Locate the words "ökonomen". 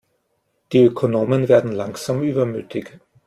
0.79-1.47